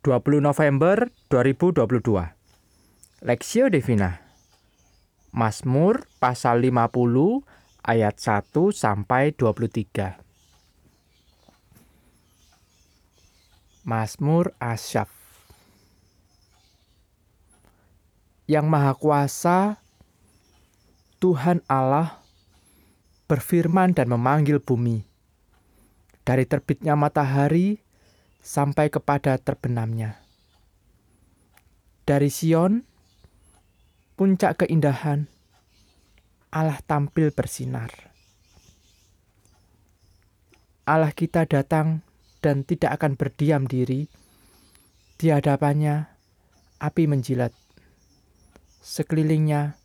[0.00, 2.32] 20 November 2022.
[3.20, 4.16] Lexio Divina.
[5.28, 7.44] Mazmur pasal 50
[7.84, 10.16] ayat 1 sampai 23.
[13.84, 15.12] Mazmur Asyaf.
[18.48, 19.84] Yang Maha Kuasa
[21.20, 22.24] Tuhan Allah
[23.28, 25.04] berfirman dan memanggil bumi.
[26.24, 27.84] Dari terbitnya matahari
[28.40, 30.20] sampai kepada terbenamnya.
[32.04, 32.82] Dari Sion,
[34.18, 35.30] puncak keindahan,
[36.50, 38.10] Allah tampil bersinar.
[40.90, 42.02] Allah kita datang
[42.42, 44.10] dan tidak akan berdiam diri.
[45.14, 46.10] Di hadapannya,
[46.82, 47.54] api menjilat.
[48.82, 49.78] Sekelilingnya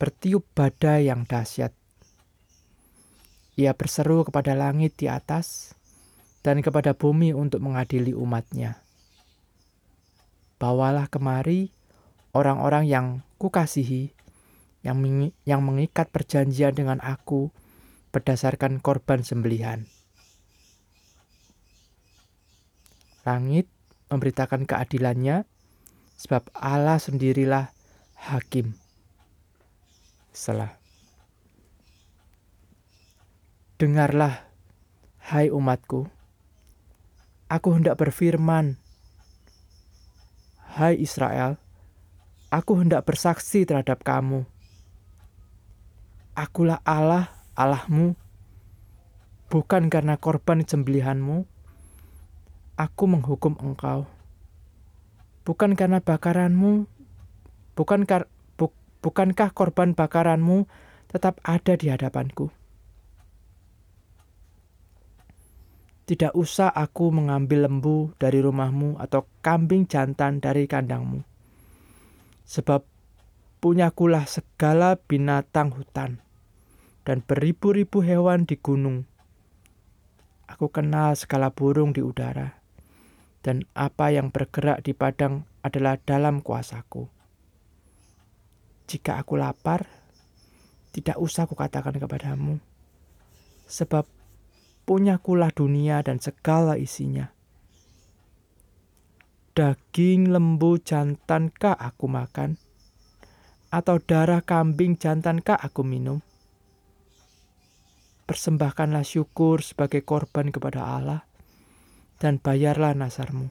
[0.00, 1.76] bertiup badai yang dahsyat.
[3.60, 5.75] Ia berseru kepada langit di atas,
[6.46, 8.78] dan kepada bumi untuk mengadili umatnya.
[10.62, 11.74] Bawalah kemari
[12.30, 13.06] orang-orang yang
[13.42, 14.14] kukasihi,
[14.86, 15.02] yang,
[15.42, 17.50] yang mengikat perjanjian dengan aku
[18.14, 19.90] berdasarkan korban sembelihan.
[23.26, 23.66] Langit
[24.06, 25.50] memberitakan keadilannya,
[26.14, 27.74] sebab Allah sendirilah
[28.14, 28.78] hakim.
[30.30, 30.78] Selah.
[33.82, 34.46] Dengarlah,
[35.26, 36.15] hai umatku,
[37.46, 38.74] Aku hendak berfirman,
[40.66, 41.62] Hai Israel,
[42.50, 44.42] aku hendak bersaksi terhadap kamu.
[46.34, 48.18] Akulah Allah, Allahmu,
[49.46, 51.46] bukan karena korban sembelihanmu.
[52.82, 54.10] Aku menghukum engkau.
[55.46, 56.90] Bukan karena bakaranmu,
[57.78, 58.26] bukan kar,
[58.58, 58.74] bu,
[59.06, 60.66] bukankah korban bakaranmu
[61.06, 62.50] tetap ada di hadapanku?
[66.06, 71.26] Tidak usah aku mengambil lembu dari rumahmu atau kambing jantan dari kandangmu.
[72.46, 72.86] Sebab
[73.58, 76.22] punyakulah segala binatang hutan
[77.02, 79.02] dan beribu-ribu hewan di gunung.
[80.46, 82.62] Aku kenal segala burung di udara,
[83.42, 87.10] dan apa yang bergerak di padang adalah dalam kuasaku.
[88.86, 89.90] Jika aku lapar,
[90.94, 92.62] tidak usah kukatakan kepadamu,
[93.66, 94.06] sebab
[94.86, 97.34] punyakulah dunia dan segala isinya.
[99.58, 102.54] Daging lembu jantankah aku makan?
[103.74, 106.22] Atau darah kambing jantankah aku minum?
[108.30, 111.26] Persembahkanlah syukur sebagai korban kepada Allah,
[112.22, 113.50] dan bayarlah nasarmu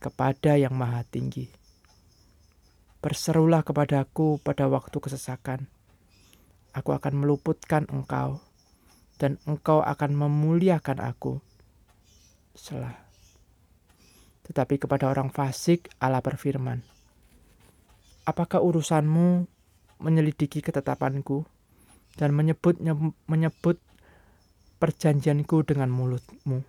[0.00, 1.52] kepada yang maha tinggi.
[3.04, 5.68] Berserulah kepadaku pada waktu kesesakan.
[6.76, 8.45] Aku akan meluputkan engkau
[9.16, 11.40] dan engkau akan memuliakan aku.
[12.56, 12.96] Selah.
[14.46, 16.80] Tetapi kepada orang fasik Allah berfirman,
[18.26, 19.46] Apakah urusanmu
[20.02, 21.46] menyelidiki ketetapanku
[22.18, 22.74] dan menyebut
[23.30, 23.78] menyebut
[24.82, 26.66] perjanjianku dengan mulutmu?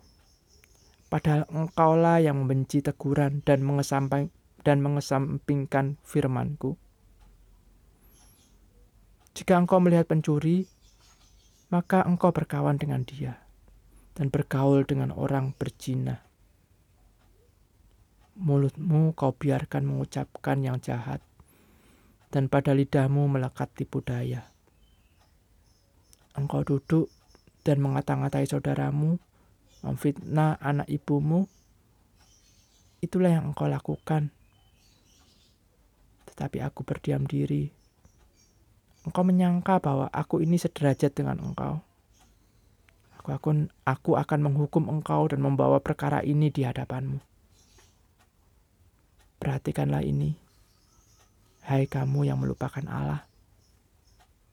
[1.07, 4.29] Padahal engkaulah yang membenci teguran dan mengesamping,
[4.61, 6.75] dan mengesampingkan firmanku.
[9.33, 10.67] Jika engkau melihat pencuri,
[11.67, 13.43] maka engkau berkawan dengan dia
[14.17, 16.25] dan bergaul dengan orang berzina.
[18.37, 21.21] Mulutmu kau biarkan mengucapkan yang jahat,
[22.33, 24.45] dan pada lidahmu melekat tipu daya.
[26.33, 27.09] Engkau duduk
[27.61, 29.17] dan mengata-ngatai saudaramu,
[29.81, 31.49] memfitnah anak ibumu,
[33.01, 34.33] itulah yang engkau lakukan.
[36.29, 37.76] Tetapi aku berdiam diri
[39.17, 41.81] Engkau menyangka bahwa aku ini sederajat dengan engkau.
[43.17, 47.17] Aku akan, aku akan menghukum engkau dan membawa perkara ini di hadapanmu.
[49.41, 50.37] Perhatikanlah ini,
[51.65, 53.25] hai kamu yang melupakan Allah,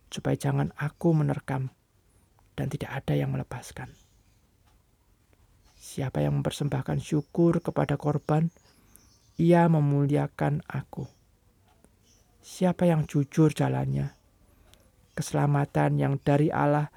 [0.09, 1.69] supaya jangan aku menerkam
[2.57, 3.93] dan tidak ada yang melepaskan.
[5.77, 8.49] Siapa yang mempersembahkan syukur kepada korban,
[9.37, 11.05] ia memuliakan aku.
[12.41, 14.24] Siapa yang jujur jalannya,
[15.15, 16.91] keselamatan yang dari Allah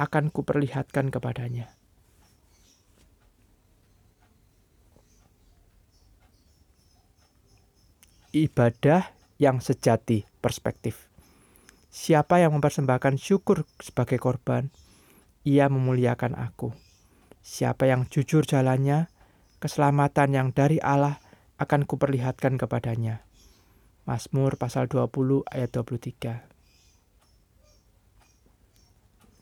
[0.00, 1.70] akan kuperlihatkan kepadanya.
[8.32, 11.08] Ibadah yang sejati perspektif.
[11.88, 14.68] Siapa yang mempersembahkan syukur sebagai korban,
[15.48, 16.76] ia memuliakan aku.
[17.40, 19.08] Siapa yang jujur jalannya,
[19.58, 21.16] keselamatan yang dari Allah
[21.56, 23.24] akan kuperlihatkan kepadanya.
[24.04, 26.57] Mazmur pasal 20 ayat 23.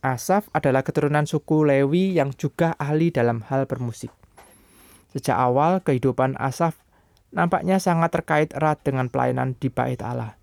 [0.04, 4.12] Asaf adalah keturunan suku Lewi yang juga ahli dalam hal bermusik.
[5.16, 6.76] Sejak awal kehidupan Asaf
[7.32, 10.36] nampaknya sangat terkait erat dengan pelayanan di bait Allah.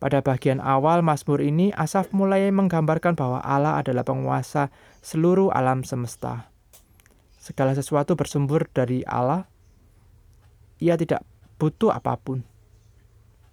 [0.00, 4.72] Pada bagian awal Mazmur ini, Asaf mulai menggambarkan bahwa Allah adalah penguasa
[5.04, 6.48] seluruh alam semesta.
[7.36, 9.44] Segala sesuatu bersumber dari Allah.
[10.80, 11.20] Ia tidak
[11.60, 12.40] butuh apa pun.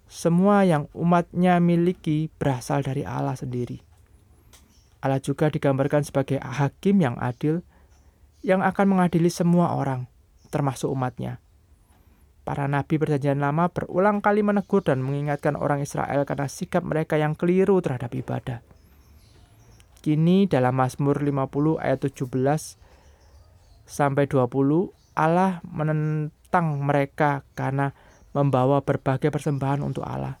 [0.08, 3.87] Semua yang umatnya miliki berasal dari Allah sendiri.
[4.98, 7.62] Allah juga digambarkan sebagai hakim yang adil,
[8.42, 10.10] yang akan mengadili semua orang,
[10.50, 11.38] termasuk umatnya.
[12.42, 17.36] Para nabi perjanjian lama berulang kali menegur dan mengingatkan orang Israel karena sikap mereka yang
[17.36, 18.64] keliru terhadap ibadah.
[20.00, 22.24] Kini dalam Mazmur 50 ayat 17
[23.84, 24.48] sampai 20
[25.18, 27.92] Allah menentang mereka karena
[28.32, 30.38] membawa berbagai persembahan untuk Allah.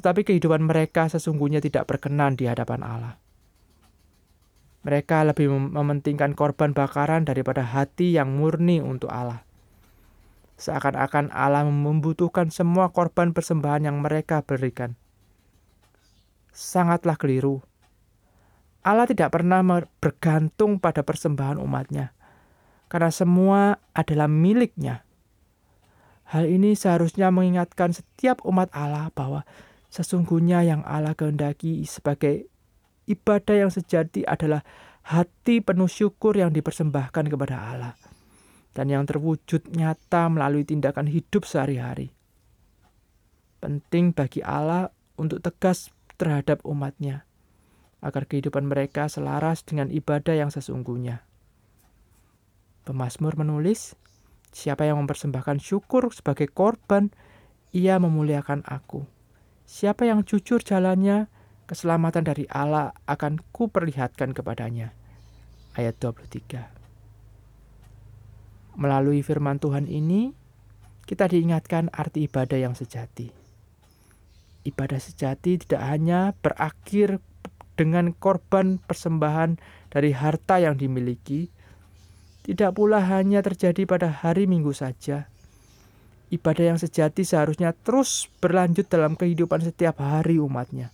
[0.00, 3.19] Tetapi kehidupan mereka sesungguhnya tidak berkenan di hadapan Allah.
[4.90, 9.46] Mereka lebih mementingkan korban bakaran daripada hati yang murni untuk Allah.
[10.58, 14.98] Seakan-akan Allah membutuhkan semua korban persembahan yang mereka berikan.
[16.50, 17.62] Sangatlah keliru.
[18.82, 19.62] Allah tidak pernah
[20.02, 22.10] bergantung pada persembahan umatnya,
[22.90, 25.06] karena semua adalah miliknya.
[26.26, 29.46] Hal ini seharusnya mengingatkan setiap umat Allah bahwa
[29.86, 32.50] sesungguhnya yang Allah kehendaki sebagai
[33.10, 34.62] ibadah yang sejati adalah
[35.02, 37.94] hati penuh syukur yang dipersembahkan kepada Allah
[38.70, 42.14] dan yang terwujud nyata melalui tindakan hidup sehari-hari.
[43.58, 47.26] Penting bagi Allah untuk tegas terhadap umatnya,
[48.00, 51.26] agar kehidupan mereka selaras dengan ibadah yang sesungguhnya.
[52.88, 53.98] Pemasmur menulis,
[54.50, 57.14] Siapa yang mempersembahkan syukur sebagai korban,
[57.70, 59.06] ia memuliakan aku.
[59.62, 61.30] Siapa yang jujur jalannya,
[61.70, 64.90] keselamatan dari Allah akan kuperlihatkan kepadanya.
[65.78, 66.66] Ayat 23
[68.74, 70.34] Melalui firman Tuhan ini,
[71.06, 73.30] kita diingatkan arti ibadah yang sejati.
[74.66, 77.22] Ibadah sejati tidak hanya berakhir
[77.78, 79.62] dengan korban persembahan
[79.94, 81.54] dari harta yang dimiliki,
[82.42, 85.30] tidak pula hanya terjadi pada hari Minggu saja.
[86.34, 90.90] Ibadah yang sejati seharusnya terus berlanjut dalam kehidupan setiap hari umatnya.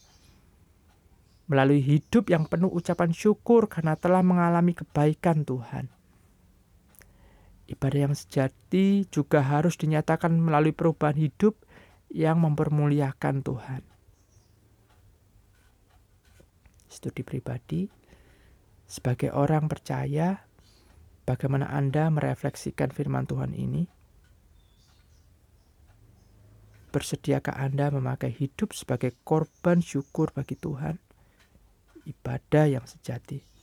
[1.47, 5.95] Melalui hidup yang penuh ucapan syukur karena telah mengalami kebaikan Tuhan.
[7.67, 11.59] Ibadah yang sejati juga harus dinyatakan melalui perubahan hidup
[12.11, 13.83] yang mempermuliakan Tuhan.
[16.87, 17.91] Studi pribadi,
[18.87, 20.47] sebagai orang percaya,
[21.27, 23.91] bagaimana Anda merefleksikan firman Tuhan ini?
[26.95, 31.06] Bersediakah Anda memakai hidup sebagai korban syukur bagi Tuhan?
[32.06, 33.56] Ibadah yang sejati.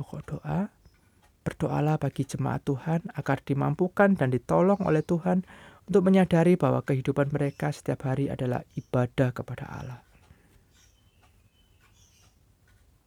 [0.00, 0.72] pokok doa,
[1.46, 5.44] berdoalah bagi jemaat Tuhan agar dimampukan dan ditolong oleh Tuhan
[5.84, 10.09] untuk menyadari bahwa kehidupan mereka setiap hari adalah ibadah kepada Allah.